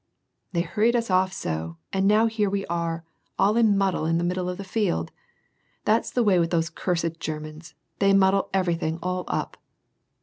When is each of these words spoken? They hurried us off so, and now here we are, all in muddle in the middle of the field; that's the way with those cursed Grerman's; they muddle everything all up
They 0.51 0.61
hurried 0.61 0.95
us 0.95 1.11
off 1.11 1.31
so, 1.31 1.77
and 1.93 2.07
now 2.07 2.25
here 2.25 2.49
we 2.49 2.65
are, 2.65 3.03
all 3.37 3.55
in 3.55 3.77
muddle 3.77 4.07
in 4.07 4.17
the 4.17 4.23
middle 4.23 4.49
of 4.49 4.57
the 4.57 4.63
field; 4.63 5.11
that's 5.85 6.09
the 6.09 6.23
way 6.23 6.39
with 6.39 6.49
those 6.49 6.71
cursed 6.71 7.19
Grerman's; 7.19 7.75
they 7.99 8.11
muddle 8.11 8.49
everything 8.51 8.97
all 9.03 9.25
up 9.27 9.57